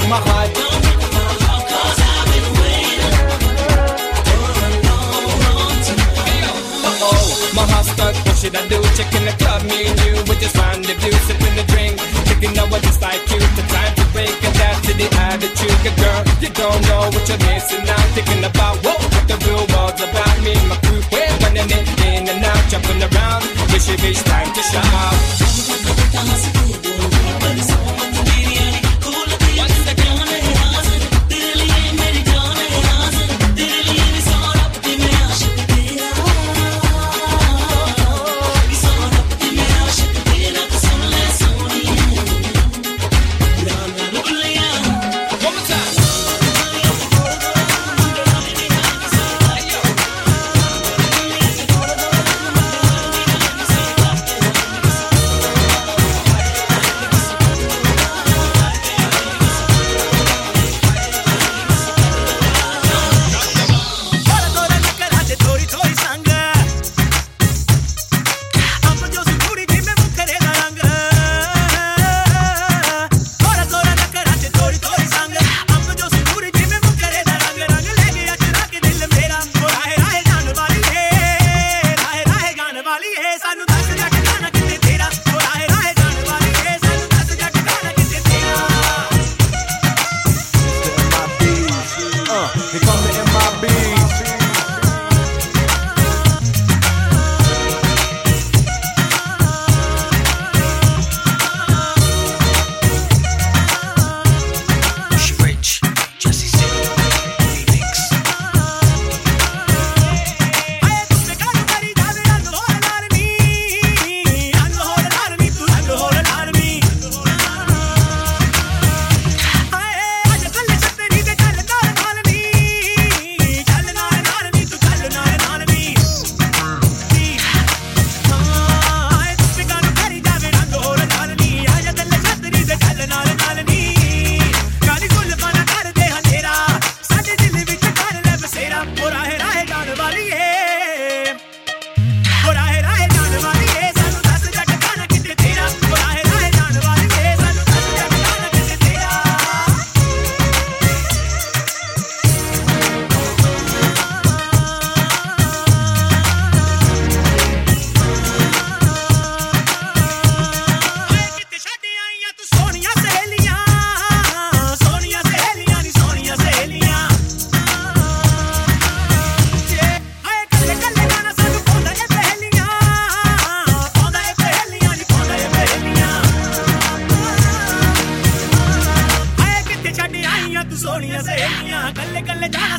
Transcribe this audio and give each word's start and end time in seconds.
break 0.00 0.08
my 0.08 0.16
heart. 0.16 0.50
My 0.54 1.30
I've 2.00 2.26
been 2.32 2.46
waiting. 2.60 3.14
A. 4.80 5.28
Uh-oh, 6.88 7.52
my 7.54 7.64
stuck, 7.82 8.14
what 8.26 8.36
should 8.36 8.56
I 8.56 8.66
do? 8.68 8.80
Checking 8.96 9.24
the 9.24 9.34
club, 9.38 9.62
me 9.64 9.86
and 9.86 10.00
you, 10.04 10.14
we 10.28 10.36
just 10.40 10.56
rendezvous, 10.56 11.12
sipping 11.26 11.56
the 11.56 11.64
drink. 11.72 11.98
Thinking 12.28 12.58
I 12.58 12.64
was 12.70 12.82
just 12.82 13.02
like 13.02 13.20
you, 13.30 13.40
the 13.56 13.64
time 13.68 13.94
to 13.96 14.04
break 14.12 14.34
and 14.44 14.54
to 14.84 14.92
the 14.94 15.08
attitude, 15.28 15.80
girl. 16.00 16.22
You 16.40 16.50
don't 16.50 16.80
know 16.88 17.10
what 17.12 17.28
you're 17.28 17.38
missing 17.50 17.84
I'm 17.88 18.08
thinking 18.14 18.44
about 18.44 18.69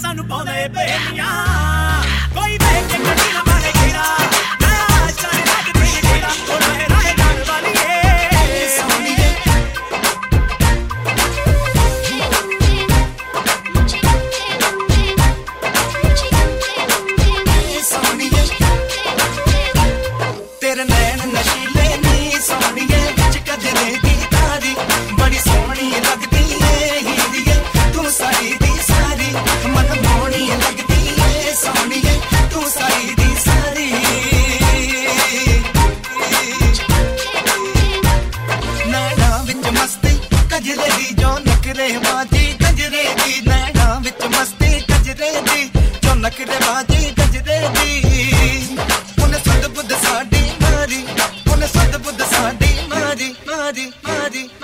ਸਾਨੂੰ 0.00 0.26
ਪਾਉਂਦਾ 0.28 0.52
ਏ 0.56 0.68
ਬੇਲੀਆਂ। 0.68 1.30
ਕੋਈ 2.34 2.58
ਵੇਖ 2.58 2.92
ਕੇ 2.92 2.98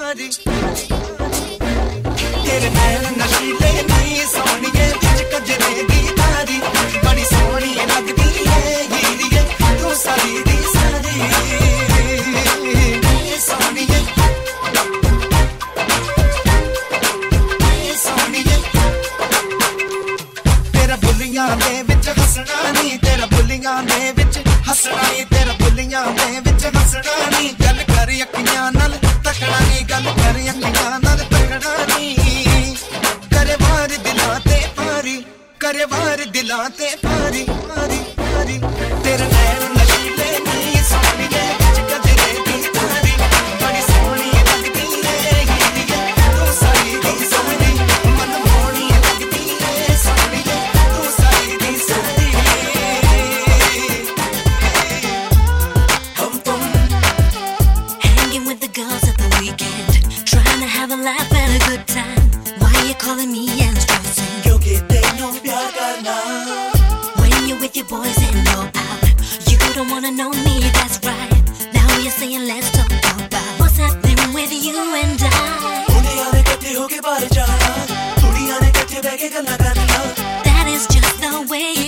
ਯਾਰੀ 0.00 0.28
ਤੇਰੇ 2.44 2.68
ਨੈਣ 2.68 3.04
ਨਸ਼ੀਲੇ 3.18 3.70
ਨੀ 3.82 4.20
ਸੋਹਣੀਏ 4.32 4.90
ਤੁਝ 4.92 5.22
ਕਜਰੇ 5.32 5.82
ਦੀ 5.82 6.08
ਤਾਰੀ 6.18 6.60
ਬੜੀ 7.04 7.24
ਸੋਹਣੀ 7.24 7.74
ਲੱਗਦੀ 7.74 8.28
ਏ 8.44 8.76
ਯੀਰੀਏ 8.92 9.42
ਤੂੰ 9.80 9.94
ਸਾਰੀ 9.94 10.42
ਦੀ 10.46 10.58
ਸਾਰੀ 10.74 11.16
ਨੀ 13.04 13.38
ਸੋਹਣੀਏ 13.40 14.00
ਨੀ 17.60 17.96
ਸੋਹਣੀਏ 18.04 18.56
ਤੇਰਾ 20.72 20.96
ਬੁੱਲੀਆਂ 20.96 21.48
ਦੇ 21.56 21.82
ਵਿੱਚ 21.82 22.08
ਹੱਸਣਾ 22.10 22.72
ਨੀ 22.72 22.96
ਤੇਰਾ 23.04 23.26
ਬੁੱਲੀਆਂ 23.26 23.82
ਦੇ 23.82 24.12
ਵਿੱਚ 24.16 24.38
ਹੱਸਣਾ 24.70 25.10
ਨੀ 25.10 25.24
ਤੇਰਾ 25.30 25.52
ਬੁੱਲੀਆਂ 25.60 26.06
ਦੇ 26.12 26.40
ਵਿੱਚ 26.40 26.66
ਹੱਸਣਾ 26.66 27.30
ਨੀ 27.38 27.54
ਗੱਲ 27.64 27.84
ਕਰ 28.08 28.22
ਅੱਖੀਆਂ 28.22 28.70
ਨਾਲ 28.72 28.92
ਤਕੜਾ 29.24 29.58
ਨਹੀਂ 29.60 29.84
ਗੱਲ 29.90 30.04
ਕਰ, 30.18 30.36
ਅੱਖੀਆਂ 30.50 31.00
ਨਾਲ 31.00 31.18
ਤਕੜਾ 31.18 31.84
ਨਹੀਂ 31.88 32.76
ਕਰੇ 33.32 33.56
ਵਾਰ 33.62 33.88
ਦਿਲਾਂ 34.04 34.38
ਤੇ 34.40 34.60
ਭਾਰੀ, 34.76 35.22
ਕਰੇ 35.60 35.84
ਵਾਰ 35.84 36.24
ਦਿਲਾਂ 36.32 36.68
ਤੇ 36.70 36.88
ਭਾਰੀ 37.02 37.44
ਭਾਰੀ 37.44 37.98
ਭਾਰੀ। 38.18 38.58
ਤੇਰੇ 39.04 39.28
ਨੈਣ 39.32 39.77
you 74.52 74.78
and 74.94 75.22
I. 75.22 75.84
दुनिया 75.88 76.30
ने 76.32 76.42
कटे 76.42 76.72
होके 76.78 77.00
पर 77.00 77.28
जाना, 77.32 77.70
दुनिया 78.20 78.58
ने 78.60 78.70
कटे 78.70 79.00
बैगे 79.00 79.28
करना 79.28 79.56
करना. 79.56 79.98
That 80.44 80.68
is 80.68 80.86
just 80.86 81.20
the 81.20 81.46
way. 81.50 81.87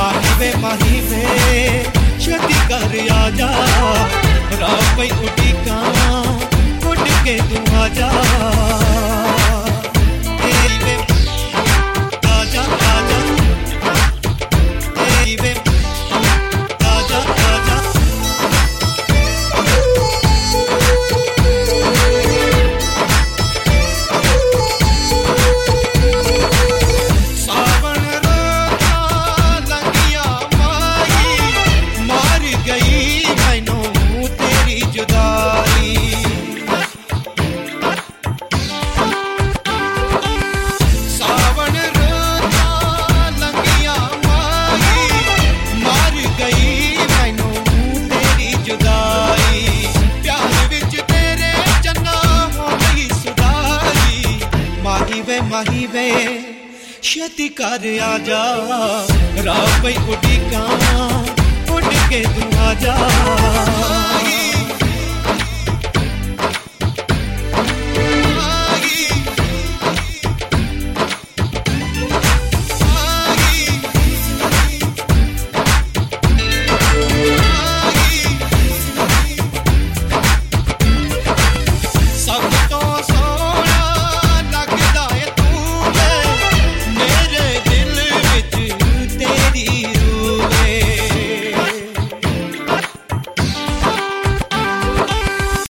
माही 0.00 0.34
वे 0.40 0.50
माही 0.62 1.00
वे 1.10 1.24
क्षति 1.94 2.54
कर 2.70 2.92
आ 3.12 3.18
आजा। 3.24 3.50
राम 4.60 5.02
उठी 5.26 5.52
का 5.66 5.78
उठ 6.90 7.02
के 7.26 7.36
तू 7.50 7.62
आ 7.80 7.86
जा 7.98 8.10
छेती 57.30 57.48
कर 57.58 57.84
आ 58.02 58.16
जा 58.26 58.42
राव 59.46 59.66
भाई 59.82 59.94
उड़ी 60.12 60.36
का 60.52 60.62
उड़ 61.74 61.84
के 62.10 62.22
तू 62.34 62.46
आ 62.66 62.72
जा 62.82 62.94